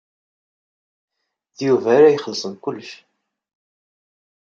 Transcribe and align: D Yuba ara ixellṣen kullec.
D 1.57 1.59
Yuba 1.67 1.89
ara 1.97 2.13
ixellṣen 2.17 2.53
kullec. 2.63 2.91